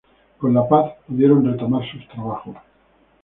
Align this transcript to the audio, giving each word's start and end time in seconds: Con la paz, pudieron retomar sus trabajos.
Con 0.39 0.55
la 0.55 0.67
paz, 0.67 0.93
pudieron 1.07 1.45
retomar 1.45 1.85
sus 1.91 2.07
trabajos. 2.07 2.57